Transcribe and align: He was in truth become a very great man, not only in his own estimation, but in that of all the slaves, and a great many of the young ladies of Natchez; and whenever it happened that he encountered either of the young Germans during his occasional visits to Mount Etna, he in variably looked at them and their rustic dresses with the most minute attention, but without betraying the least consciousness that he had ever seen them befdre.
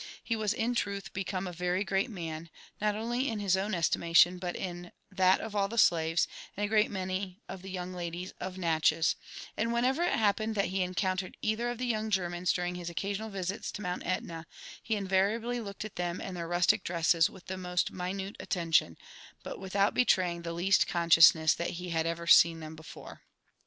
He 0.23 0.35
was 0.35 0.51
in 0.51 0.73
truth 0.73 1.13
become 1.13 1.45
a 1.45 1.51
very 1.53 1.83
great 1.83 2.09
man, 2.09 2.49
not 2.81 2.95
only 2.95 3.29
in 3.29 3.37
his 3.39 3.55
own 3.55 3.75
estimation, 3.75 4.39
but 4.39 4.55
in 4.55 4.91
that 5.11 5.39
of 5.41 5.55
all 5.55 5.67
the 5.67 5.77
slaves, 5.77 6.27
and 6.57 6.65
a 6.65 6.67
great 6.67 6.89
many 6.89 7.39
of 7.47 7.61
the 7.61 7.69
young 7.69 7.93
ladies 7.93 8.33
of 8.39 8.57
Natchez; 8.57 9.15
and 9.55 9.71
whenever 9.71 10.01
it 10.01 10.13
happened 10.17 10.55
that 10.55 10.69
he 10.69 10.81
encountered 10.81 11.37
either 11.43 11.69
of 11.69 11.77
the 11.77 11.85
young 11.85 12.09
Germans 12.09 12.51
during 12.51 12.73
his 12.73 12.89
occasional 12.89 13.29
visits 13.29 13.71
to 13.73 13.83
Mount 13.83 14.01
Etna, 14.03 14.47
he 14.81 14.95
in 14.95 15.07
variably 15.07 15.59
looked 15.59 15.85
at 15.85 15.97
them 15.97 16.19
and 16.19 16.35
their 16.35 16.47
rustic 16.47 16.83
dresses 16.83 17.29
with 17.29 17.45
the 17.45 17.55
most 17.55 17.91
minute 17.91 18.35
attention, 18.39 18.97
but 19.43 19.59
without 19.59 19.93
betraying 19.93 20.41
the 20.41 20.51
least 20.53 20.87
consciousness 20.87 21.53
that 21.53 21.69
he 21.77 21.89
had 21.89 22.07
ever 22.07 22.25
seen 22.25 22.59
them 22.59 22.75
befdre. 22.75 23.19